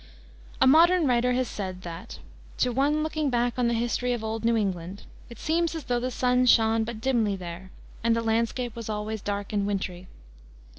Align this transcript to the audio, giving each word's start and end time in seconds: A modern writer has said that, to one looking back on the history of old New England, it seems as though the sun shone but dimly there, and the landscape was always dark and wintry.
A 0.59 0.65
modern 0.65 1.05
writer 1.05 1.33
has 1.33 1.47
said 1.47 1.83
that, 1.83 2.17
to 2.57 2.71
one 2.71 3.03
looking 3.03 3.29
back 3.29 3.53
on 3.59 3.67
the 3.67 3.75
history 3.75 4.13
of 4.13 4.23
old 4.23 4.43
New 4.43 4.57
England, 4.57 5.03
it 5.29 5.37
seems 5.37 5.75
as 5.75 5.83
though 5.83 5.99
the 5.99 6.09
sun 6.09 6.47
shone 6.47 6.83
but 6.83 6.99
dimly 7.01 7.35
there, 7.35 7.69
and 8.03 8.15
the 8.15 8.23
landscape 8.23 8.75
was 8.75 8.89
always 8.89 9.21
dark 9.21 9.53
and 9.53 9.67
wintry. 9.67 10.07